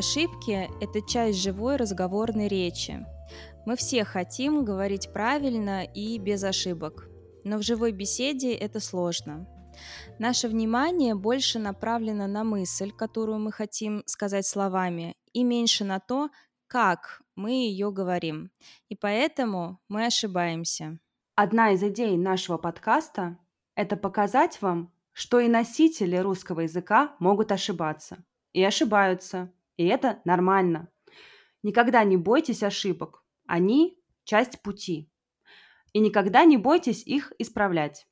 Ошибки– 0.00 0.70
это 0.80 1.02
часть 1.02 1.42
живой 1.42 1.76
разговорной 1.76 2.48
речи. 2.48 3.04
Мы 3.66 3.76
все 3.76 4.02
хотим 4.02 4.64
говорить 4.64 5.12
правильно 5.12 5.84
и 5.84 6.18
без 6.18 6.42
ошибок, 6.42 7.06
но 7.44 7.58
в 7.58 7.62
живой 7.62 7.92
беседе 7.92 8.54
это 8.54 8.80
сложно. 8.80 9.46
Наше 10.18 10.48
внимание 10.48 11.14
больше 11.14 11.58
направлено 11.58 12.26
на 12.26 12.44
мысль, 12.44 12.92
которую 12.92 13.40
мы 13.40 13.52
хотим 13.52 14.02
сказать 14.06 14.46
словами, 14.46 15.16
и 15.34 15.44
меньше 15.44 15.84
на 15.84 16.00
то, 16.00 16.30
как 16.66 17.20
мы 17.36 17.50
ее 17.50 17.92
говорим. 17.92 18.50
И 18.88 18.96
поэтому 18.96 19.82
мы 19.88 20.06
ошибаемся. 20.06 20.98
Одна 21.34 21.72
из 21.72 21.82
идей 21.82 22.16
нашего 22.16 22.56
подкаста– 22.56 23.36
это 23.74 23.96
показать 23.96 24.62
вам, 24.62 24.94
что 25.12 25.40
и 25.40 25.48
носители 25.48 26.16
русского 26.16 26.60
языка 26.60 27.14
могут 27.18 27.52
ошибаться. 27.52 28.24
И 28.54 28.64
ошибаются. 28.64 29.52
И 29.80 29.86
это 29.86 30.20
нормально. 30.26 30.90
Никогда 31.62 32.04
не 32.04 32.18
бойтесь 32.18 32.62
ошибок. 32.62 33.24
Они– 33.46 33.98
часть 34.24 34.60
пути. 34.60 35.08
И 35.94 36.00
никогда 36.00 36.44
не 36.44 36.58
бойтесь 36.58 37.02
их 37.06 37.32
исправлять. 37.38 38.06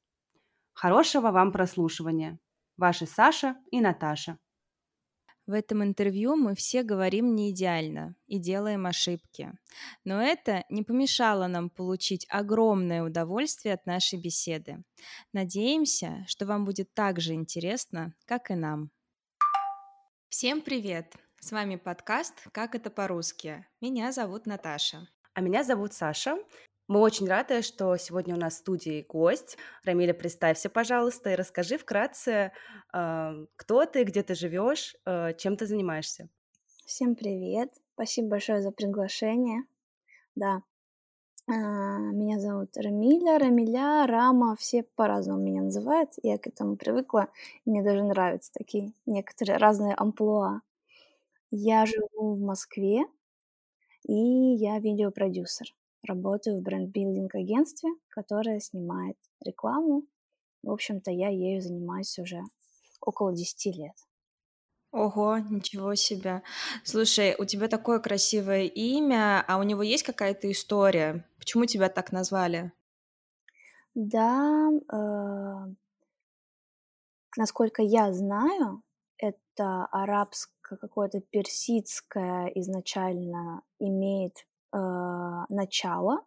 Хорошего 0.72 1.30
вам 1.30 1.52
прослушивания. 1.52 2.38
Ваши 2.78 3.04
Саша 3.04 3.54
и 3.70 3.82
Наташа. 3.82 4.38
В 5.46 5.52
этом 5.52 5.84
интервью 5.84 6.36
мы 6.36 6.54
все 6.54 6.82
говорим 6.82 7.34
не 7.34 7.50
идеально 7.50 8.16
и 8.26 8.38
делаем 8.38 8.86
ошибки. 8.86 9.52
Но 10.04 10.22
это 10.22 10.64
не 10.70 10.82
помешало 10.82 11.48
нам 11.48 11.68
получить 11.68 12.24
огромное 12.30 13.02
удовольствие 13.02 13.74
от 13.74 13.84
нашей 13.84 14.18
беседы. 14.18 14.82
Надеемся, 15.34 16.24
что 16.28 16.46
вам 16.46 16.64
будет 16.64 16.94
так 16.94 17.20
же 17.20 17.34
интересно, 17.34 18.14
как 18.24 18.50
и 18.50 18.54
нам. 18.54 18.90
Всем 20.30 20.62
привет! 20.62 21.27
С 21.40 21.52
вами 21.52 21.76
подкаст 21.76 22.34
«Как 22.52 22.74
это 22.74 22.90
по-русски». 22.90 23.64
Меня 23.80 24.10
зовут 24.10 24.46
Наташа. 24.46 25.08
А 25.34 25.40
меня 25.40 25.62
зовут 25.62 25.92
Саша. 25.92 26.36
Мы 26.88 26.98
очень 26.98 27.28
рады, 27.28 27.62
что 27.62 27.96
сегодня 27.96 28.34
у 28.34 28.38
нас 28.38 28.54
в 28.54 28.58
студии 28.58 29.06
гость. 29.08 29.56
Рамиля, 29.84 30.14
представься, 30.14 30.68
пожалуйста, 30.68 31.30
и 31.30 31.36
расскажи 31.36 31.78
вкратце, 31.78 32.52
а, 32.92 33.34
кто 33.54 33.86
ты, 33.86 34.02
где 34.02 34.24
ты 34.24 34.34
живешь, 34.34 34.96
а, 35.04 35.32
чем 35.32 35.56
ты 35.56 35.66
занимаешься. 35.66 36.28
Всем 36.84 37.14
привет! 37.14 37.72
Спасибо 37.94 38.30
большое 38.30 38.60
за 38.60 38.72
приглашение. 38.72 39.62
Да, 40.34 40.62
а, 41.46 41.52
меня 41.52 42.40
зовут 42.40 42.76
Рамиля, 42.76 43.38
Рамиля, 43.38 44.06
Рама, 44.06 44.56
все 44.56 44.82
по-разному 44.96 45.40
меня 45.40 45.62
называют. 45.62 46.10
Я 46.22 46.36
к 46.36 46.48
этому 46.48 46.76
привыкла, 46.76 47.28
мне 47.64 47.82
даже 47.82 48.02
нравятся 48.02 48.52
такие 48.52 48.92
некоторые 49.06 49.56
разные 49.58 49.94
амплуа. 49.94 50.62
Я 51.50 51.84
живу 51.86 52.34
в 52.36 52.40
Москве, 52.40 53.04
и 54.08 54.14
я 54.14 54.78
видеопродюсер. 54.80 55.68
Работаю 56.02 56.58
в 56.58 56.62
бренд-билдинг-агентстве, 56.62 57.90
которое 58.08 58.60
снимает 58.60 59.16
рекламу. 59.44 60.04
В 60.62 60.70
общем-то, 60.70 61.10
я 61.10 61.28
ею 61.28 61.60
занимаюсь 61.60 62.18
уже 62.18 62.42
около 63.00 63.34
10 63.34 63.70
лет. 63.72 63.94
Ого, 64.92 65.38
ничего 65.38 65.94
себе. 65.94 66.42
Слушай, 66.84 67.34
у 67.38 67.44
тебя 67.44 67.68
такое 67.68 68.00
красивое 68.00 68.64
имя, 68.64 69.44
а 69.46 69.58
у 69.58 69.62
него 69.62 69.82
есть 69.82 70.02
какая-то 70.02 70.50
история? 70.50 71.26
Почему 71.38 71.64
тебя 71.66 71.88
так 71.88 72.12
назвали? 72.12 72.72
Да, 73.94 74.70
э, 74.92 75.74
насколько 77.38 77.80
я 77.82 78.12
знаю, 78.12 78.82
это 79.18 79.86
арабское 79.86 80.78
какое-то 80.78 81.20
персидское 81.20 82.46
изначально 82.54 83.62
имеет 83.78 84.46
э, 84.72 84.78
начало 85.48 86.24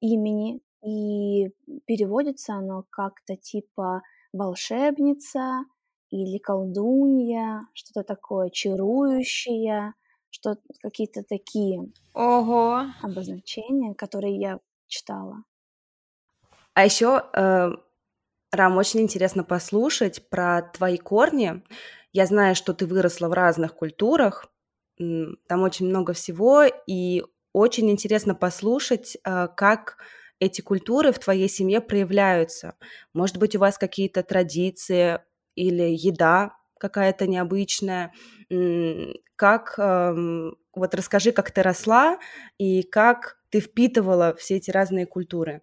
имени, 0.00 0.60
и 0.84 1.48
переводится 1.86 2.54
оно 2.54 2.84
как-то 2.90 3.36
типа 3.36 4.02
волшебница 4.32 5.64
или 6.10 6.38
колдунья, 6.38 7.62
что-то 7.72 8.02
такое 8.04 8.50
чарующее, 8.50 9.94
что 10.30 10.58
какие-то 10.82 11.22
такие 11.22 11.92
Ого. 12.12 12.86
обозначения, 13.02 13.94
которые 13.94 14.36
я 14.38 14.60
читала. 14.88 15.44
А 16.74 16.84
еще, 16.84 17.24
э, 17.32 17.70
Рам, 18.54 18.76
очень 18.76 19.00
интересно 19.00 19.44
послушать 19.44 20.28
про 20.28 20.62
твои 20.62 20.96
корни. 20.98 21.62
Я 22.12 22.26
знаю, 22.26 22.54
что 22.54 22.72
ты 22.74 22.86
выросла 22.86 23.28
в 23.28 23.32
разных 23.32 23.74
культурах, 23.74 24.46
там 24.98 25.62
очень 25.62 25.86
много 25.88 26.12
всего, 26.12 26.62
и 26.86 27.24
очень 27.52 27.90
интересно 27.90 28.34
послушать, 28.34 29.16
а, 29.24 29.48
как 29.48 29.98
эти 30.40 30.60
культуры 30.60 31.12
в 31.12 31.18
твоей 31.18 31.48
семье 31.48 31.80
проявляются. 31.80 32.76
Может 33.12 33.38
быть, 33.38 33.56
у 33.56 33.58
вас 33.58 33.78
какие-то 33.78 34.22
традиции 34.22 35.20
или 35.54 35.82
еда 35.96 36.56
какая-то 36.78 37.26
необычная. 37.26 38.12
Как, 39.36 39.78
вот 39.78 40.94
расскажи, 40.94 41.32
как 41.32 41.50
ты 41.50 41.62
росла 41.62 42.18
и 42.58 42.82
как 42.82 43.38
ты 43.50 43.60
впитывала 43.60 44.34
все 44.36 44.56
эти 44.56 44.70
разные 44.70 45.06
культуры. 45.06 45.62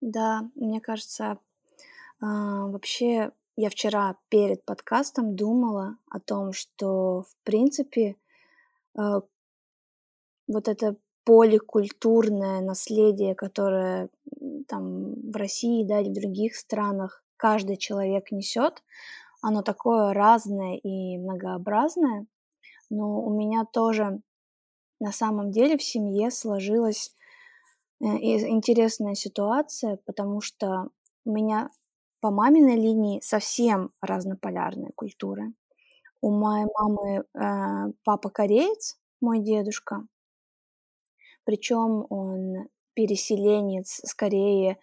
Да, 0.00 0.42
мне 0.54 0.80
кажется, 0.80 1.38
а, 2.20 2.66
вообще 2.66 3.32
я 3.56 3.70
вчера 3.70 4.16
перед 4.28 4.64
подкастом 4.64 5.36
думала 5.36 5.96
о 6.10 6.20
том, 6.20 6.52
что, 6.52 7.22
в 7.22 7.36
принципе, 7.44 8.16
э, 8.98 9.20
вот 10.46 10.68
это 10.68 10.96
поликультурное 11.24 12.60
наследие, 12.60 13.34
которое 13.34 14.08
там 14.66 15.30
в 15.30 15.36
России, 15.36 15.84
да, 15.84 16.00
или 16.00 16.08
в 16.08 16.14
других 16.14 16.56
странах 16.56 17.22
каждый 17.36 17.76
человек 17.76 18.32
несет, 18.32 18.82
оно 19.42 19.62
такое 19.62 20.12
разное 20.12 20.76
и 20.76 21.18
многообразное, 21.18 22.26
но 22.90 23.22
у 23.22 23.30
меня 23.30 23.64
тоже 23.64 24.20
на 25.00 25.12
самом 25.12 25.50
деле 25.50 25.78
в 25.78 25.82
семье 25.82 26.30
сложилась 26.30 27.14
э, 28.00 28.04
интересная 28.06 29.14
ситуация, 29.14 29.98
потому 30.04 30.40
что 30.40 30.88
у 31.24 31.32
меня 31.32 31.70
по 32.20 32.30
маминой 32.30 32.76
линии 32.76 33.20
совсем 33.20 33.90
разнополярные 34.00 34.92
культуры. 34.94 35.52
У 36.20 36.30
моей 36.30 36.66
мамы 36.74 37.24
э, 37.34 37.92
папа 38.04 38.30
кореец, 38.30 38.98
мой 39.20 39.40
дедушка, 39.40 40.06
причем 41.44 42.06
он 42.10 42.68
переселенец 42.94 44.00
скорее 44.04 44.78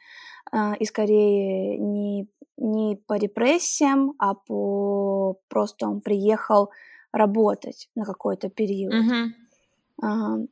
э, 0.52 0.76
из 0.80 0.92
Кореи 0.92 1.78
не, 1.78 2.28
не 2.58 2.96
по 2.96 3.18
репрессиям, 3.18 4.14
а 4.18 4.34
по 4.34 5.40
просто 5.48 5.88
он 5.88 6.02
приехал 6.02 6.72
работать 7.12 7.90
на 7.96 8.06
какой-то 8.06 8.50
период. 8.50 8.94
Mm-hmm. 8.94 10.48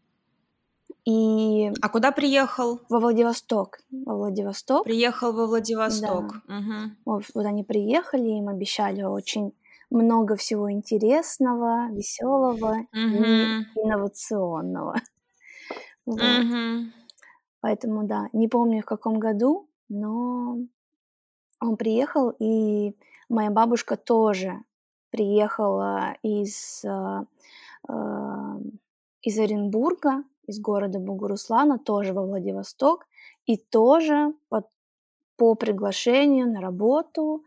И... 1.06 1.72
А 1.82 1.90
куда 1.90 2.12
приехал? 2.12 2.80
Во 2.90 3.00
Владивосток. 3.00 3.80
Во 3.92 4.16
Владивосток. 4.16 4.86
Приехал 4.86 5.34
во 5.34 5.46
Владивосток. 5.46 6.42
Да. 6.48 6.58
Угу. 6.58 6.92
Вот, 7.06 7.24
вот 7.36 7.46
они 7.46 7.64
приехали, 7.64 8.28
им 8.28 8.50
обещали 8.50 9.04
очень 9.04 9.54
много 9.92 10.36
всего 10.36 10.72
интересного, 10.72 11.90
веселого 11.92 12.88
угу. 12.92 13.24
и 13.24 13.64
инновационного. 13.84 14.96
Вот. 16.08 16.22
Угу. 16.22 16.92
Поэтому, 17.62 18.04
да, 18.04 18.30
не 18.32 18.48
помню 18.48 18.84
в 18.84 18.86
каком 18.86 19.18
году, 19.18 19.68
но 19.90 20.60
он 21.59 21.78
приехал, 21.78 22.29
и 22.38 22.96
моя 23.28 23.50
бабушка 23.50 23.97
тоже 23.97 24.62
приехала 25.09 26.16
из, 26.22 26.85
э, 26.85 27.26
э, 27.90 27.94
из 29.24 29.40
Оренбурга, 29.40 30.24
из 30.47 30.59
города 30.59 31.00
Бугуруслана, 31.00 31.80
тоже 31.80 32.14
во 32.14 32.26
Владивосток, 32.26 33.08
и 33.46 33.58
тоже 33.58 34.34
под, 34.50 34.68
по 35.38 35.56
приглашению 35.56 36.52
на 36.52 36.62
работу, 36.62 37.44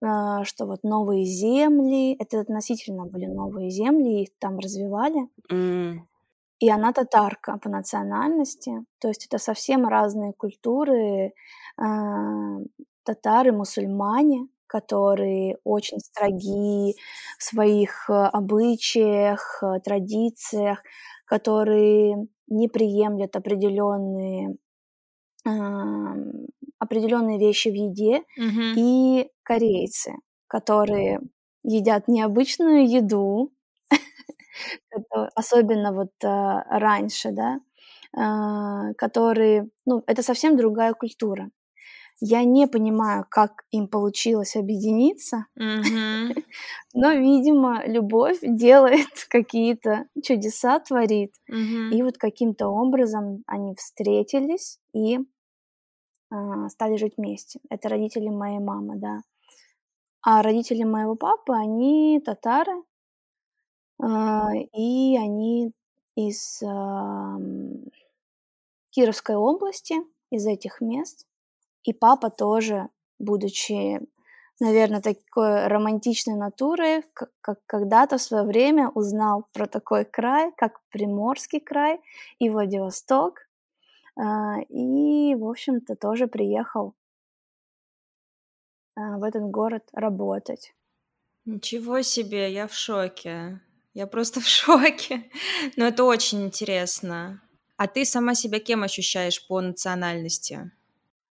э, 0.00 0.44
что 0.44 0.66
вот 0.66 0.82
новые 0.82 1.24
земли, 1.24 2.14
это 2.18 2.40
относительно 2.40 3.06
были 3.06 3.26
новые 3.26 3.70
земли, 3.70 4.22
их 4.22 4.28
там 4.38 4.58
развивали. 4.58 5.28
Mm. 5.50 6.00
И 6.58 6.70
она 6.70 6.92
татарка 6.92 7.58
по 7.58 7.68
национальности, 7.68 8.84
то 8.98 9.08
есть 9.08 9.26
это 9.26 9.38
совсем 9.38 9.86
разные 9.86 10.32
культуры, 10.32 11.32
э, 11.78 12.58
татары, 13.02 13.52
мусульмане, 13.52 14.48
которые 14.66 15.58
очень 15.64 16.00
строги 16.00 16.96
в 17.38 17.42
своих 17.42 18.10
э, 18.10 18.12
обычаях, 18.12 19.62
э, 19.62 19.80
традициях, 19.80 20.82
которые 21.26 22.28
не 22.48 22.68
приемлят 22.68 23.36
определенные 23.36 24.56
определенные 26.78 27.38
вещи 27.38 27.68
в 27.68 27.74
еде, 27.74 28.22
mm-hmm. 28.38 28.74
и 28.76 29.30
корейцы, 29.44 30.14
которые 30.48 31.20
едят 31.62 32.08
необычную 32.08 32.88
еду, 32.88 33.52
особенно 35.34 35.92
вот 35.92 36.12
раньше, 36.20 37.30
да, 37.32 37.60
которые, 38.96 39.68
ну, 39.84 40.02
это 40.06 40.22
совсем 40.22 40.56
другая 40.56 40.94
культура. 40.94 41.50
Я 42.20 42.44
не 42.44 42.66
понимаю, 42.66 43.26
как 43.28 43.64
им 43.70 43.88
получилось 43.88 44.56
объединиться, 44.56 45.46
но, 45.54 47.12
видимо, 47.12 47.86
любовь 47.86 48.38
делает 48.42 49.08
какие-то 49.28 50.06
чудеса, 50.22 50.80
творит. 50.80 51.34
И 51.46 52.02
вот 52.02 52.16
каким-то 52.16 52.68
образом 52.68 53.42
они 53.46 53.74
встретились 53.74 54.78
и 54.94 55.18
а, 56.30 56.68
стали 56.70 56.96
жить 56.96 57.14
вместе. 57.18 57.60
Это 57.68 57.90
родители 57.90 58.30
моей 58.30 58.60
мамы, 58.60 58.96
да. 58.96 59.20
А 60.22 60.42
родители 60.42 60.84
моего 60.84 61.16
папы, 61.16 61.52
они 61.52 62.20
татары, 62.24 62.82
а, 64.00 64.48
и 64.54 65.18
они 65.18 65.72
из 66.16 66.62
Кировской 68.90 69.36
области, 69.36 69.96
из 70.30 70.46
этих 70.46 70.80
мест. 70.80 71.26
И 71.86 71.92
папа 71.92 72.30
тоже, 72.30 72.88
будучи, 73.20 74.00
наверное, 74.60 75.00
такой 75.00 75.68
романтичной 75.68 76.34
натурой, 76.34 77.04
как, 77.40 77.60
когда-то 77.66 78.18
в 78.18 78.22
свое 78.22 78.42
время 78.42 78.90
узнал 78.90 79.46
про 79.52 79.66
такой 79.66 80.04
край, 80.04 80.52
как 80.56 80.80
Приморский 80.90 81.60
край 81.60 82.00
и 82.40 82.50
Владивосток. 82.50 83.48
А, 84.18 84.60
и, 84.68 85.36
в 85.36 85.48
общем-то, 85.48 85.94
тоже 85.94 86.26
приехал 86.26 86.94
а, 88.96 89.18
в 89.18 89.22
этот 89.22 89.44
город 89.44 89.84
работать. 89.92 90.74
Ничего 91.44 92.02
себе, 92.02 92.52
я 92.52 92.66
в 92.66 92.74
шоке. 92.74 93.60
Я 93.94 94.08
просто 94.08 94.40
в 94.46 94.48
шоке. 94.48 95.30
Но 95.76 95.86
это 95.86 96.02
очень 96.02 96.46
интересно. 96.46 97.40
А 97.76 97.86
ты 97.86 98.04
сама 98.04 98.34
себя 98.34 98.58
кем 98.58 98.82
ощущаешь 98.82 99.46
по 99.46 99.60
национальности? 99.60 100.72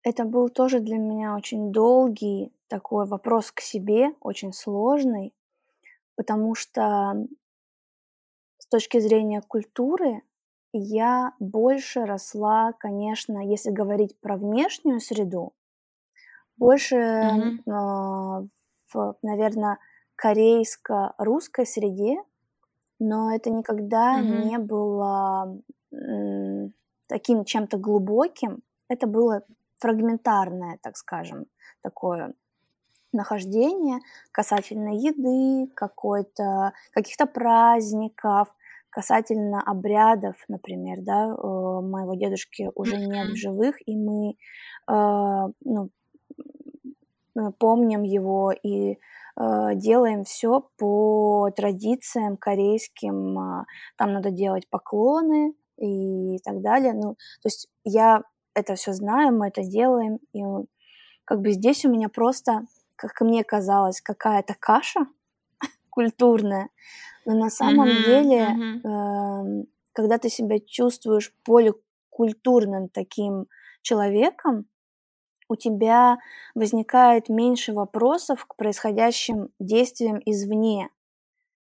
Это 0.04 0.25
был 0.25 0.49
тоже 0.49 0.81
для 0.81 0.96
меня 0.99 1.34
очень 1.37 1.72
долгий 1.72 2.52
такой 2.69 3.06
вопрос 3.06 3.50
к 3.52 3.60
себе, 3.60 4.14
очень 4.20 4.52
сложный, 4.52 5.32
потому 6.16 6.54
что 6.54 7.26
с 8.56 8.66
точки 8.66 8.99
зрения 8.99 9.43
культуры 9.43 10.22
я 10.72 11.34
больше 11.38 12.06
росла, 12.06 12.72
конечно, 12.72 13.46
если 13.46 13.70
говорить 13.70 14.19
про 14.20 14.38
внешнюю 14.38 15.00
среду, 15.00 15.52
больше 16.56 16.96
Мгм. 17.20 17.62
а, 17.70 18.43
в, 18.93 19.16
наверное, 19.22 19.78
корейско-русской 20.16 21.66
среде, 21.66 22.19
но 23.00 23.34
это 23.34 23.50
никогда 23.50 24.20
Мгм. 24.20 24.22
не 24.22 24.58
было 24.58 25.58
м, 25.93 26.75
таким 27.08 27.44
чем-то 27.44 27.78
глубоким. 27.78 28.62
Это 28.88 29.06
было 29.06 29.44
фрагментарное, 29.82 30.79
так 30.81 30.96
скажем, 30.96 31.46
такое 31.82 32.32
нахождение 33.12 33.99
касательно 34.32 34.94
еды, 34.94 35.70
какой-то, 35.75 36.73
каких-то 36.93 37.26
праздников, 37.26 38.49
касательно 38.90 39.61
обрядов, 39.62 40.37
например, 40.49 40.99
да, 41.00 41.26
э, 41.26 41.34
моего 41.34 42.14
дедушки 42.14 42.70
уже 42.75 42.96
нет 42.96 43.29
в 43.31 43.37
живых, 43.37 43.76
и 43.87 43.96
мы 43.96 44.31
э, 44.31 45.49
ну, 45.64 45.90
э, 47.37 47.50
помним 47.58 48.02
его 48.02 48.52
и 48.52 48.93
э, 48.93 49.75
делаем 49.75 50.25
все 50.25 50.69
по 50.78 51.50
традициям 51.56 52.37
корейским. 52.37 53.38
а, 53.38 53.64
Там 53.96 54.12
надо 54.12 54.31
делать 54.31 54.69
поклоны 54.69 55.55
и 55.78 56.38
так 56.44 56.61
далее. 56.61 56.93
Ну, 56.93 57.14
то 57.14 57.46
есть 57.46 57.69
я 57.85 58.23
это 58.54 58.75
все 58.75 58.93
знаю, 58.93 59.37
мы 59.37 59.49
это 59.49 59.62
делаем, 59.62 60.19
и 60.32 60.43
э, 60.43 60.64
как 61.25 61.40
бы 61.43 61.52
здесь 61.52 61.84
у 61.84 61.90
меня 61.90 62.08
просто, 62.08 62.66
как 62.96 63.20
мне 63.22 63.44
казалось, 63.44 64.00
какая-то 64.00 64.54
каша 64.60 65.06
культурная, 65.90 66.70
но 67.26 67.34
на 67.34 67.50
самом 67.50 67.88
Мгм. 67.88 68.02
деле, 68.02 68.58
Мгм. 68.58 68.82
эм, 68.84 69.66
когда 69.93 70.19
ты 70.19 70.28
себя 70.31 70.58
чувствуешь 70.60 71.34
поликультурным 71.44 72.88
таким 72.88 73.46
человеком, 73.82 74.66
у 75.49 75.56
тебя 75.56 76.19
возникает 76.54 77.28
меньше 77.28 77.72
вопросов 77.75 78.46
к 78.46 78.56
происходящим 78.56 79.50
действиям 79.58 80.20
извне. 80.25 80.90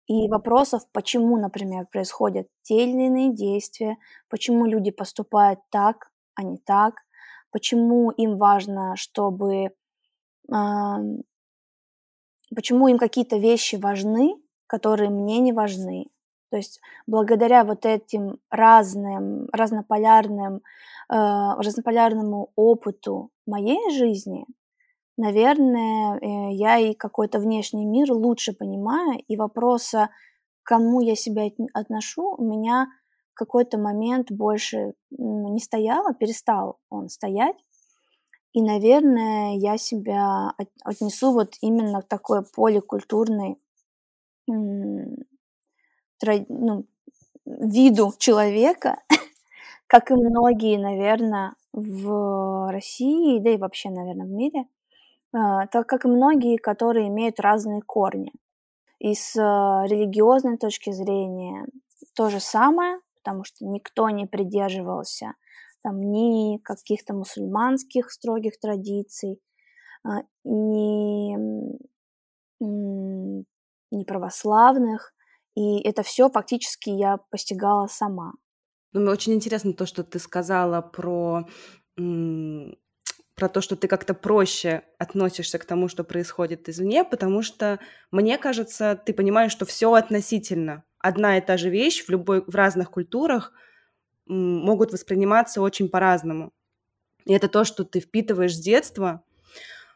И 0.08 0.28
вопросов, 0.28 0.84
почему, 0.92 1.38
например, 1.38 1.86
происходят 1.92 2.48
те 2.64 2.84
или 2.86 3.06
иные 3.08 3.34
действия, 3.34 3.98
почему 4.30 4.66
люди 4.66 4.92
поступают 4.92 5.60
так, 5.70 6.12
а 6.40 6.44
не 6.44 6.58
так, 6.58 6.94
почему 7.52 8.12
им 8.12 8.38
важно, 8.38 8.96
чтобы... 8.96 9.72
ам, 10.50 11.18
почему 12.56 12.88
им 12.88 12.98
какие-то 12.98 13.38
вещи 13.38 13.76
важны, 13.76 14.36
которые 14.68 15.10
мне 15.10 15.40
не 15.40 15.52
важны. 15.52 16.06
То 16.50 16.58
есть 16.58 16.80
благодаря 17.08 17.64
вот 17.64 17.86
этим 17.86 18.40
разным, 18.50 19.50
разнополярным, 19.52 20.56
э, 20.56 20.62
разнополярному 21.10 22.52
опыту 22.56 23.30
моей 23.46 23.92
жизни, 23.92 24.46
наверное, 25.18 26.18
э, 26.18 26.54
я 26.54 26.78
и 26.78 26.94
какой-то 26.94 27.40
внешний 27.40 27.86
мир 27.86 28.12
лучше 28.14 28.54
понимаю, 28.54 29.22
и 29.28 29.36
вопроса, 29.36 30.10
к 30.64 30.70
кому 30.70 31.02
я 31.02 31.16
себя 31.16 31.48
отн- 31.48 31.68
отношу, 31.74 32.36
у 32.38 32.44
меня 32.44 32.88
какой-то 33.40 33.80
момент 33.80 34.32
больше 34.32 34.94
м, 35.20 35.56
не 35.56 35.62
стояло, 35.62 36.14
перестал 36.16 36.80
он 36.92 37.10
стоять. 37.10 37.58
И, 38.54 38.62
наверное, 38.62 39.56
я 39.58 39.78
себя 39.78 40.52
от- 40.58 40.70
отнесу 40.84 41.34
вот 41.34 41.56
именно 41.62 42.02
поликультурной 42.56 43.58
м, 44.50 45.16
тра- 46.20 46.46
ну, 46.50 46.86
виду 47.46 48.14
человека, 48.18 49.00
как 49.88 50.12
и 50.12 50.16
многие, 50.16 50.78
наверное, 50.80 51.54
в 51.74 52.72
России, 52.72 53.40
да 53.40 53.52
и 53.52 53.58
вообще, 53.58 53.90
наверное, 53.90 54.26
в 54.28 54.32
мире, 54.32 54.66
а, 55.34 55.68
так 55.68 55.88
как 55.88 56.06
и 56.06 56.10
многие, 56.10 56.58
которые 56.58 57.10
имеют 57.10 57.40
разные 57.40 57.82
корни. 57.82 58.34
И 59.00 59.16
с 59.16 59.36
а, 59.38 59.86
религиозной 59.88 60.58
точки 60.58 60.92
зрения 60.92 61.68
то 62.16 62.30
же 62.30 62.40
самое, 62.40 63.00
потому 63.24 63.44
что 63.44 63.66
никто 63.66 64.10
не 64.10 64.26
придерживался 64.26 65.34
там 65.82 66.00
ни 66.12 66.58
каких-то 66.58 67.14
мусульманских 67.14 68.12
строгих 68.12 68.60
традиций, 68.60 69.40
а, 70.04 70.24
ни, 70.44 71.36
ни 72.60 74.04
православных, 74.04 75.14
и 75.56 75.82
это 75.82 76.04
все 76.04 76.30
фактически 76.30 76.90
я 76.90 77.18
постигала 77.30 77.88
сама. 77.88 78.34
Ну, 78.94 79.12
очень 79.12 79.34
интересно 79.34 79.74
то, 79.74 79.86
что 79.86 80.04
ты 80.04 80.20
сказала 80.20 80.82
про, 80.82 81.48
про 81.96 83.50
то, 83.50 83.62
что 83.62 83.76
ты 83.76 83.88
как-то 83.88 84.14
проще 84.14 84.84
относишься 84.98 85.60
к 85.60 85.66
тому, 85.66 85.88
что 85.88 86.04
происходит 86.04 86.70
извне, 86.70 87.04
потому 87.04 87.42
что, 87.42 87.80
мне 88.12 88.38
кажется, 88.38 89.00
ты 89.06 89.14
понимаешь, 89.14 89.52
что 89.52 89.66
все 89.66 89.94
относительно. 89.94 90.84
Одна 91.00 91.38
и 91.38 91.42
та 91.42 91.58
же 91.58 91.70
вещь 91.70 92.04
в 92.06 92.10
любой 92.10 92.44
в 92.46 92.56
разных 92.56 92.92
культурах 92.92 93.54
могут 94.26 94.92
восприниматься 94.92 95.62
очень 95.62 95.90
по-разному. 95.90 96.52
И 97.26 97.34
это 97.34 97.48
то, 97.48 97.64
что 97.64 97.84
ты 97.84 98.00
впитываешь 98.00 98.56
с 98.56 98.60
детства. 98.60 99.24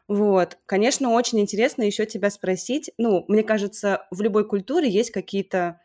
Вот. 0.08 0.58
Конечно, 0.66 1.12
очень 1.12 1.40
интересно 1.40 1.84
еще 1.84 2.06
тебя 2.06 2.30
спросить. 2.30 2.92
Ну, 2.98 3.26
мне 3.28 3.44
кажется, 3.44 4.08
в 4.12 4.22
любой 4.22 4.48
культуре 4.48 4.90
есть 4.90 5.12
какие-то 5.12 5.80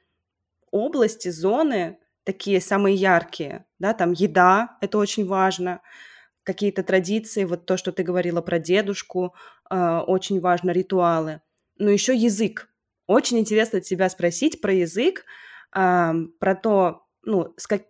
области, 0.70 1.28
зоны, 1.28 1.98
такие 2.24 2.60
самые 2.60 2.94
яркие, 2.94 3.64
да, 3.78 3.94
там 3.94 4.12
еда, 4.12 4.76
это 4.82 4.98
очень 4.98 5.26
важно, 5.26 5.80
какие-то 6.42 6.82
традиции, 6.82 7.44
вот 7.44 7.64
то, 7.66 7.76
что 7.76 7.92
ты 7.92 8.02
говорила 8.02 8.42
про 8.42 8.58
дедушку, 8.58 9.34
э, 9.70 9.98
очень 10.06 10.40
важно, 10.40 10.70
ритуалы. 10.70 11.40
Но 11.78 11.90
еще 11.90 12.14
язык. 12.14 12.68
Очень 13.08 13.38
интересно 13.38 13.80
тебя 13.80 14.08
спросить 14.10 14.60
про 14.60 14.72
язык, 14.72 15.24
э, 15.74 16.12
про 16.38 16.54
то, 16.54 17.06
ну, 17.22 17.54
с 17.56 17.66
как, 17.66 17.82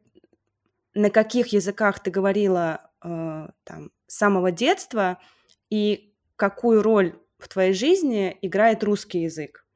на 0.95 1.11
каких 1.11 1.49
языках 1.49 2.01
ты 2.01 2.11
говорила 2.11 2.91
э, 3.03 3.49
там, 3.65 3.91
с 4.07 4.17
самого 4.17 4.53
детства 4.53 5.19
и 5.71 6.15
какую 6.37 6.83
роль 6.83 7.21
в 7.39 7.49
твоей 7.49 7.73
жизни 7.73 8.39
играет 8.43 8.85
русский 8.85 9.23
язык? 9.23 9.67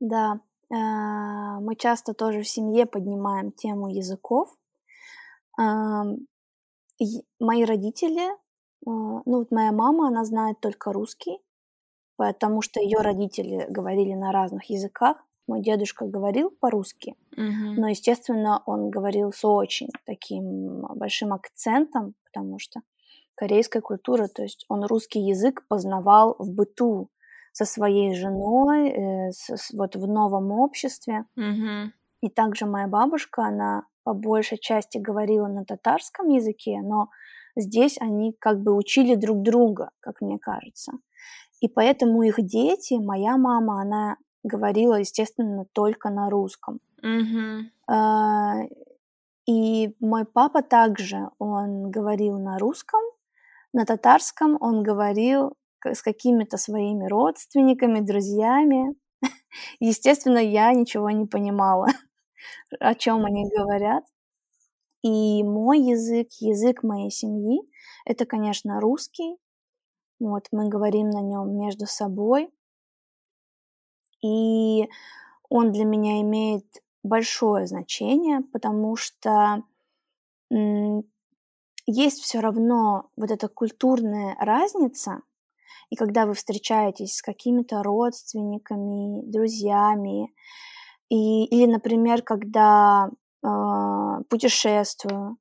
Да, 0.00 0.40
а, 0.70 1.60
мы 1.60 1.74
часто 1.74 2.12
тоже 2.12 2.42
в 2.42 2.48
семье 2.48 2.84
поднимаем 2.84 3.52
тему 3.52 3.88
языков. 3.88 4.54
Мои 5.56 7.64
родители, 7.64 8.30
а, 8.30 8.34
ну 8.84 9.22
вот 9.24 9.50
моя 9.50 9.72
мама, 9.72 10.08
она 10.08 10.24
знает 10.24 10.60
только 10.60 10.92
русский, 10.92 11.38
потому 12.18 12.60
что 12.60 12.80
ее 12.80 12.98
родители 12.98 13.66
говорили 13.70 14.12
на 14.14 14.32
разных 14.32 14.68
языках. 14.70 15.16
мой 15.50 15.62
дедушка 15.62 16.04
говорил 16.04 16.50
по-русски, 16.60 17.14
Мгм. 17.34 17.76
но, 17.76 17.88
естественно, 17.88 18.62
он 18.66 18.90
говорил 18.90 19.32
с 19.32 19.42
очень 19.46 19.88
таким 20.04 20.82
большим 20.94 21.32
акцентом, 21.32 22.12
потому 22.26 22.58
что 22.58 22.82
корейская 23.34 23.80
культура, 23.80 24.28
то 24.28 24.42
есть 24.42 24.66
он 24.68 24.84
русский 24.84 25.20
язык 25.20 25.64
познавал 25.66 26.36
в 26.38 26.50
быту 26.50 27.08
со 27.52 27.64
своей 27.64 28.14
женой, 28.14 28.90
э, 28.90 29.30
с- 29.32 29.56
с- 29.56 29.70
вот 29.72 29.96
в 29.96 30.06
новом 30.06 30.52
обществе. 30.52 31.24
Мгм. 31.34 31.94
И 32.20 32.28
также 32.28 32.66
моя 32.66 32.86
бабушка, 32.86 33.44
она 33.46 33.84
по 34.04 34.12
большей 34.12 34.58
части 34.58 34.98
говорила 34.98 35.46
на 35.48 35.64
татарском 35.64 36.28
языке, 36.28 36.80
но 36.82 37.08
здесь 37.56 37.96
они 38.00 38.34
как 38.38 38.60
бы 38.62 38.74
учили 38.76 39.14
друг 39.14 39.40
друга, 39.42 39.92
как 40.00 40.20
мне 40.20 40.38
кажется. 40.38 40.92
И 41.60 41.68
поэтому 41.68 42.22
их 42.22 42.36
дети, 42.44 42.94
моя 42.94 43.36
мама, 43.36 43.80
она 43.82 44.16
говорила, 44.44 44.94
естественно, 44.96 45.66
только 45.72 46.10
на 46.10 46.30
русском. 46.30 46.80
А, 47.88 48.62
И 49.46 49.94
мой 50.00 50.24
папа 50.26 50.62
также, 50.62 51.30
он 51.38 51.90
говорил 51.90 52.38
на 52.38 52.58
русском, 52.58 53.00
на 53.72 53.84
татарском 53.86 54.56
он 54.60 54.82
говорил 54.82 55.54
с 55.84 56.02
какими-то 56.02 56.56
своими 56.58 57.06
родственниками, 57.08 58.00
друзьями. 58.00 58.94
Естественно, 59.80 60.38
я 60.38 60.72
ничего 60.72 61.10
не 61.10 61.26
понимала, 61.26 61.86
о 62.80 62.94
чем 62.94 63.24
они 63.24 63.48
говорят. 63.56 64.04
И 65.02 65.42
мой 65.44 65.80
язык, 65.80 66.28
язык 66.40 66.82
моей 66.82 67.10
семьи, 67.10 67.60
это, 68.04 68.26
конечно, 68.26 68.80
русский. 68.80 69.36
Вот, 70.20 70.48
мы 70.52 70.68
говорим 70.68 71.10
на 71.10 71.20
нем 71.20 71.56
между 71.56 71.86
собой. 71.86 72.50
И 74.22 74.88
он 75.48 75.72
для 75.72 75.84
меня 75.84 76.20
имеет 76.22 76.64
большое 77.02 77.66
значение, 77.66 78.40
потому 78.52 78.96
что 78.96 79.62
есть 80.50 82.20
все 82.20 82.40
равно 82.40 83.10
вот 83.16 83.30
эта 83.30 83.48
культурная 83.48 84.36
разница, 84.40 85.22
и 85.90 85.96
когда 85.96 86.26
вы 86.26 86.34
встречаетесь 86.34 87.16
с 87.16 87.22
какими-то 87.22 87.82
родственниками, 87.82 89.22
друзьями, 89.22 90.34
и, 91.08 91.44
или, 91.44 91.64
например, 91.64 92.22
когда 92.22 93.10
а, 93.42 94.22
путешествую, 94.28 95.38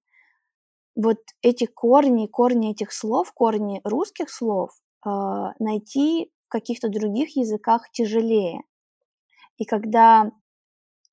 вот 0.98 1.20
эти 1.44 1.66
корни, 1.66 2.26
корни 2.28 2.72
этих 2.72 2.92
слов, 2.92 3.32
корни 3.32 3.82
русских 3.84 4.30
слов 4.30 4.72
а, 5.06 5.54
найти 5.60 6.32
в 6.48 6.50
каких-то 6.50 6.90
других 6.90 7.36
языках 7.38 7.90
тяжелее. 7.92 8.64
И 9.58 9.66
когда 9.66 10.32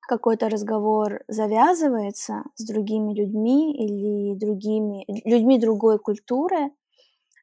какой-то 0.07 0.49
разговор 0.49 1.21
завязывается 1.27 2.43
с 2.55 2.65
другими 2.65 3.13
людьми 3.13 3.73
или 3.75 4.37
другими 4.37 5.05
людьми 5.27 5.59
другой 5.59 5.99
культуры, 5.99 6.71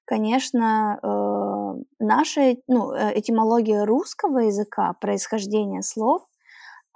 конечно, 0.04 0.98
э, 1.02 1.82
наша 1.98 2.56
ну, 2.68 2.92
э, 2.92 3.18
этимология 3.18 3.84
русского 3.84 4.38
языка, 4.40 4.94
происхождение 5.00 5.82
слов 5.82 6.22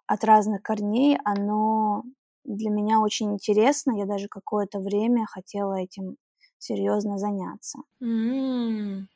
от 0.07 0.23
разных 0.23 0.63
корней, 0.63 1.19
оно 1.25 2.05
для 2.47 2.71
меня 2.71 3.01
очень 3.01 3.33
интересно. 3.35 3.93
Я 3.99 4.07
даже 4.07 4.29
какое-то 4.29 4.81
время 4.81 5.27
хотела 5.27 5.75
этим 5.81 6.17
серьезно 6.59 7.19
заняться. 7.19 7.81
М. 8.01 9.09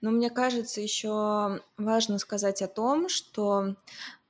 Ну, 0.00 0.10
мне 0.12 0.30
кажется, 0.30 0.80
еще 0.80 1.60
важно 1.76 2.18
сказать 2.18 2.62
о 2.62 2.68
том, 2.68 3.08
что, 3.08 3.74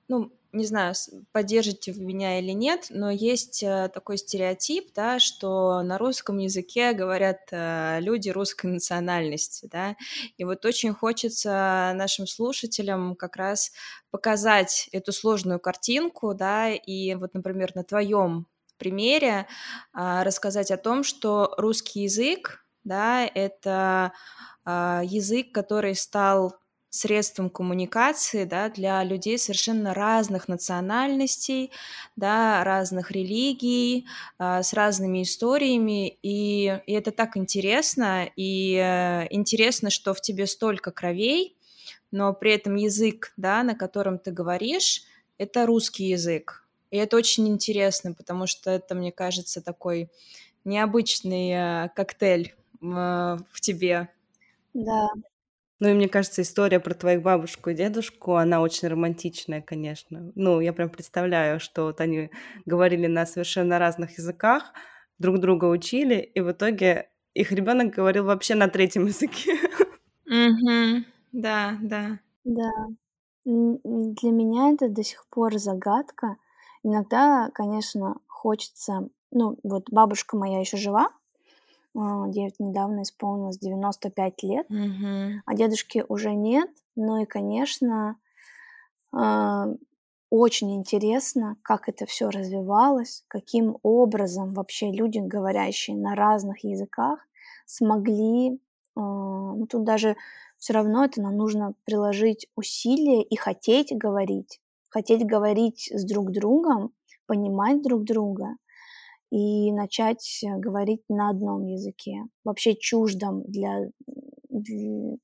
ну, 0.09 0.33
не 0.53 0.65
знаю, 0.65 0.95
поддержите 1.33 1.93
вы 1.93 2.03
меня 2.03 2.39
или 2.39 2.53
нет, 2.53 2.87
но 2.89 3.11
есть 3.11 3.63
э, 3.63 3.91
такой 3.93 4.17
стереотип, 4.17 4.93
да, 4.95 5.19
что 5.19 5.83
на 5.83 5.99
русском 5.99 6.39
языке 6.39 6.95
говорят 6.95 7.41
э, 7.51 7.99
люди 8.01 8.31
русской 8.31 8.67
национальности, 8.67 9.69
да, 9.71 9.95
и 10.39 10.45
вот 10.45 10.65
очень 10.65 10.95
хочется 10.95 11.93
нашим 11.95 12.27
слушателям 12.27 13.15
как 13.15 13.37
раз 13.37 13.73
показать 14.11 14.89
эту 14.93 15.13
сложную 15.13 15.61
картинку, 15.61 16.33
да, 16.35 16.71
и 16.71 17.15
вот, 17.15 17.35
например, 17.35 17.73
на 17.75 17.85
твоем 17.85 18.47
примере 18.79 19.47
а, 19.93 20.25
рассказать 20.25 20.71
о 20.71 20.79
том, 20.79 21.03
что 21.03 21.53
русский 21.59 22.05
язык, 22.05 22.65
да, 22.85 23.27
это 23.27 24.13
а, 24.65 25.03
язык, 25.05 25.53
который 25.53 25.95
стал 25.95 26.57
средством 26.99 27.49
коммуникации 27.51 28.45
да, 28.45 28.69
для 28.69 29.03
людей 29.05 29.39
совершенно 29.39 29.95
разных 29.95 30.49
национальностей, 30.49 31.71
да, 32.17 32.65
разных 32.65 33.11
религий, 33.11 34.07
а, 34.39 34.63
с 34.63 34.73
разными 34.73 35.23
историями, 35.23 36.19
и, 36.23 36.81
и 36.87 36.93
это 36.93 37.13
так 37.13 37.37
интересно, 37.37 38.29
и 38.37 38.75
э, 38.75 39.27
интересно, 39.31 39.91
что 39.91 40.13
в 40.15 40.21
тебе 40.21 40.47
столько 40.47 40.91
кровей, 40.91 41.57
но 42.11 42.33
при 42.33 42.53
этом 42.53 42.75
язык, 42.75 43.33
да, 43.37 43.63
на 43.63 43.75
котором 43.75 44.19
ты 44.19 44.31
говоришь, 44.33 45.05
это 45.39 45.67
русский 45.67 46.07
язык. 46.07 46.65
И 46.91 46.97
это 46.97 47.17
очень 47.17 47.49
интересно, 47.49 48.13
потому 48.13 48.47
что 48.47 48.71
это, 48.71 48.95
мне 48.95 49.13
кажется, 49.13 49.61
такой 49.61 50.11
необычный 50.65 51.51
э, 51.51 51.89
коктейль 51.95 52.55
э, 52.83 52.87
в 53.51 53.61
тебе. 53.61 54.09
Да, 54.75 55.09
Ну 55.81 55.89
и 55.89 55.95
мне 55.95 56.09
кажется, 56.09 56.43
история 56.43 56.81
про 56.81 56.95
твоих 56.95 57.23
бабушку 57.23 57.71
и 57.71 57.75
дедушку, 57.75 58.35
она 58.35 58.61
очень 58.61 58.89
романтичная, 58.89 59.63
конечно. 59.63 60.33
Ну, 60.35 60.61
я 60.61 60.73
прям 60.73 60.91
представляю, 60.91 61.61
что 61.61 61.85
вот 61.85 62.01
они 62.01 62.31
говорили 62.67 63.07
на 63.07 63.27
совершенно 63.27 63.79
разных 63.79 64.19
языках, 64.19 64.73
друг 65.19 65.39
друга 65.39 65.67
учили, 65.67 66.17
и 66.17 66.41
в 66.41 66.51
итоге 66.51 67.11
их 67.35 67.53
ребенок 67.53 67.95
говорил 67.95 68.25
вообще 68.25 68.55
на 68.57 68.69
третьем 68.69 69.07
языке. 69.07 69.57
Мгм. 70.27 71.07
Да, 71.33 71.77
да. 71.81 72.19
да. 72.45 72.71
Для 73.45 74.31
меня 74.31 74.73
это 74.73 74.89
до 74.89 75.03
сих 75.03 75.27
пор 75.29 75.59
загадка. 75.59 76.37
Иногда, 76.83 77.51
конечно, 77.55 78.17
хочется... 78.27 79.09
Ну, 79.31 79.59
вот 79.63 79.91
бабушка 79.91 80.37
моя 80.37 80.61
еще 80.61 80.77
жива, 80.77 81.09
а, 81.99 82.27
вот 82.27 82.35
недавно 82.61 83.03
исполнилось 83.03 83.59
95 83.59 84.43
лет, 84.43 84.67
Мгм. 84.69 85.43
а 85.47 85.55
дедушки 85.55 86.05
уже 86.09 86.35
нет. 86.35 86.71
Ну 86.97 87.23
и, 87.23 87.27
конечно, 87.27 88.17
а, 89.13 89.69
очень 90.31 90.75
интересно, 90.77 91.57
как 91.63 91.89
это 91.89 92.05
все 92.07 92.29
развивалось, 92.31 93.25
каким 93.29 93.79
образом 93.83 94.53
вообще 94.53 94.91
люди, 94.93 95.19
говорящие 95.19 95.97
на 95.97 96.15
разных 96.15 96.65
языках, 96.65 97.21
смогли, 97.67 98.61
а, 98.95 99.01
ну 99.01 99.67
тут 99.67 99.85
даже 99.85 100.17
все 100.59 100.75
равно 100.75 101.05
это 101.05 101.23
нам 101.23 101.37
нужно 101.37 101.75
приложить 101.85 102.49
усилия 102.57 103.23
и 103.23 103.37
хотеть 103.37 103.97
говорить, 103.97 104.61
хотеть 104.91 105.25
говорить 105.25 105.91
с 105.95 106.05
друг 106.05 106.31
другом, 106.33 106.93
понимать 107.27 107.83
друг 107.83 108.05
друга 108.05 108.57
и 109.31 109.73
начать 109.73 110.43
э, 110.43 110.57
говорить 110.57 111.03
на 111.09 111.31
одном 111.31 111.67
языке, 111.67 112.25
вообще 112.45 112.75
чуждом 112.77 113.43
для, 113.45 113.89
для, 114.49 115.17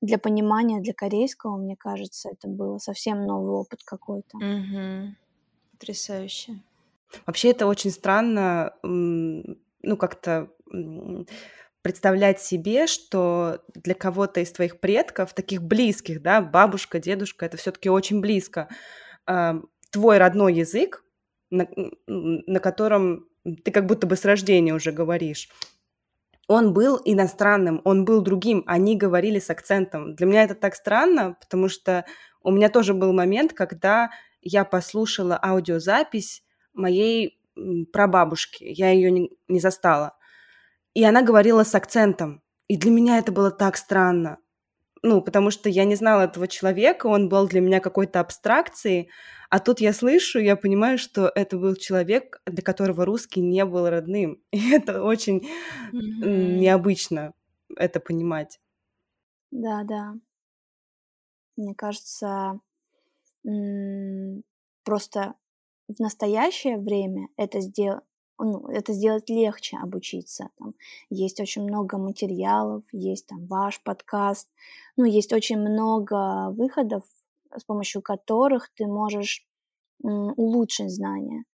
для 0.00 0.18
понимания, 0.18 0.80
для 0.80 0.94
корейского, 0.94 1.56
мне 1.56 1.76
кажется, 1.76 2.30
это 2.30 2.48
было 2.48 2.78
совсем 2.78 3.26
новый 3.26 3.52
опыт 3.52 3.80
какой-то. 3.84 4.38
Мгм. 4.38 5.16
Потрясающе. 5.72 6.60
Вообще 7.26 7.50
это 7.50 7.66
очень 7.66 7.90
странно, 7.90 8.74
ну, 8.82 9.96
как-то 9.96 10.50
представлять 11.82 12.40
себе, 12.40 12.86
что 12.86 13.62
для 13.74 13.94
кого-то 13.94 14.40
из 14.40 14.52
твоих 14.52 14.80
предков, 14.80 15.32
таких 15.32 15.62
близких, 15.62 16.20
да, 16.20 16.40
бабушка, 16.40 16.98
дедушка, 16.98 17.46
это 17.46 17.56
все-таки 17.56 17.88
очень 17.88 18.20
близко, 18.20 18.68
а, 19.26 19.60
твой 19.90 20.18
родной 20.18 20.54
язык, 20.54 21.04
на, 21.50 21.66
на 22.06 22.60
котором 22.60 23.27
ты 23.44 23.70
как 23.70 23.86
будто 23.86 24.06
бы 24.06 24.16
с 24.16 24.24
рождения 24.24 24.74
уже 24.74 24.92
говоришь, 24.92 25.48
он 26.48 26.72
был 26.72 27.00
иностранным, 27.04 27.82
он 27.84 28.04
был 28.04 28.22
другим, 28.22 28.64
они 28.66 28.96
говорили 28.96 29.38
с 29.38 29.50
акцентом. 29.50 30.14
Для 30.14 30.26
меня 30.26 30.44
это 30.44 30.54
так 30.54 30.74
странно, 30.74 31.36
потому 31.40 31.68
что 31.68 32.06
у 32.42 32.50
меня 32.50 32.70
тоже 32.70 32.94
был 32.94 33.12
момент, 33.12 33.52
когда 33.52 34.10
я 34.40 34.64
послушала 34.64 35.38
аудиозапись 35.42 36.42
моей 36.72 37.38
прабабушки, 37.92 38.64
я 38.64 38.90
ее 38.90 39.10
не, 39.10 39.30
не 39.48 39.60
застала, 39.60 40.16
и 40.94 41.04
она 41.04 41.22
говорила 41.22 41.64
с 41.64 41.74
акцентом, 41.74 42.42
и 42.68 42.76
для 42.76 42.90
меня 42.90 43.18
это 43.18 43.32
было 43.32 43.50
так 43.50 43.76
странно, 43.76 44.38
ну, 45.02 45.22
потому 45.22 45.50
что 45.50 45.68
я 45.68 45.84
не 45.84 45.94
знала 45.96 46.22
этого 46.22 46.48
человека, 46.48 47.06
он 47.06 47.28
был 47.28 47.48
для 47.48 47.60
меня 47.60 47.80
какой-то 47.80 48.20
абстракцией, 48.20 49.10
а 49.50 49.60
тут 49.60 49.80
я 49.80 49.92
слышу, 49.92 50.38
я 50.40 50.56
понимаю, 50.56 50.98
что 50.98 51.30
это 51.34 51.56
был 51.58 51.74
человек, 51.76 52.40
для 52.46 52.62
которого 52.62 53.04
русский 53.06 53.40
не 53.40 53.64
был 53.64 53.88
родным. 53.88 54.42
И 54.52 54.70
это 54.72 55.02
очень 55.02 55.48
Мгм. 55.92 56.18
необычно 56.20 57.34
это 57.76 58.00
понимать. 58.00 58.60
Да, 59.64 59.82
да. 59.84 60.02
Мне 61.56 61.74
кажется, 61.74 62.60
просто 64.84 65.34
в 65.88 66.00
настоящее 66.00 66.78
время 66.78 67.28
это 67.36 67.60
сделать 67.60 68.04
ну, 68.38 68.68
это 68.68 68.92
сделать 68.92 69.28
легче 69.28 69.76
обучиться. 69.78 70.50
Там 70.58 70.74
есть 71.10 71.40
очень 71.40 71.62
много 71.62 71.98
материалов, 71.98 72.84
есть 72.92 73.26
там 73.26 73.46
ваш 73.46 73.82
подкаст, 73.82 74.48
ну, 74.96 75.04
есть 75.04 75.32
очень 75.32 75.58
много 75.58 76.50
выходов, 76.50 77.04
с 77.56 77.64
помощью 77.64 78.02
которых 78.02 78.70
ты 78.74 78.86
можешь 78.86 79.46
улучшить 80.02 80.94
знания. 80.94 81.44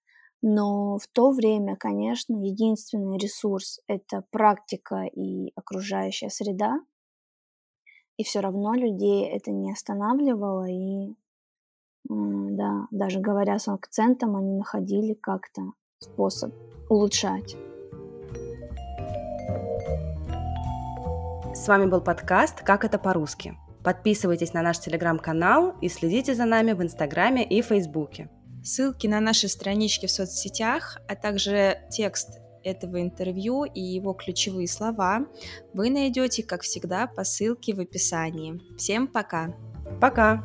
Но 0.43 0.99
в 0.99 1.07
то 1.09 1.31
время, 1.31 1.77
конечно, 1.77 2.37
единственный 2.37 3.17
ресурс— 3.17 3.81
это 3.87 4.25
практика 4.31 5.05
и 5.05 5.53
окружающая 5.55 6.29
среда. 6.29 6.81
И 8.19 8.25
все 8.25 8.41
равно 8.41 8.75
людей 8.75 9.25
это 9.25 9.51
не 9.51 9.73
останавливало, 9.73 10.69
и 10.71 11.15
да, 12.09 12.87
даже 12.91 13.21
говоря 13.21 13.59
с 13.59 13.69
акцентом, 13.69 14.37
они 14.37 14.53
находили 14.53 15.15
как-то 15.15 15.73
способ 15.99 16.53
улучшать. 16.95 17.57
С 21.55 21.69
вами 21.69 21.87
был 21.87 22.01
подкаст 22.01 22.63
«Как 22.63 22.85
это 22.85 22.99
по-русски». 22.99 23.57
Подписывайтесь 23.83 24.55
на 24.55 24.63
наш 24.63 24.79
телеграм-канал 24.79 25.75
и 25.83 25.89
следите 25.89 26.35
за 26.35 26.47
нами 26.47 26.73
в 26.73 26.83
Инстаграме 26.83 27.45
и 27.45 27.61
Фейсбуке. 27.61 28.31
Ссылки 28.63 29.07
на 29.07 29.21
наши 29.21 29.47
странички 29.49 30.07
в 30.07 30.11
соцсетях, 30.11 30.99
а 31.07 31.15
также 31.15 31.79
текст 31.91 32.41
этого 32.65 33.03
интервью 33.03 33.65
и 33.65 33.81
его 33.81 34.15
ключевые 34.15 34.69
слова 34.69 35.27
вы 35.75 35.91
найдете, 35.91 36.43
как 36.43 36.63
всегда, 36.63 37.07
по 37.07 37.25
ссылке 37.25 37.75
в 37.75 37.81
описании. 37.81 38.59
Всем 38.79 39.07
пока! 39.07 39.55
Пока! 40.01 40.43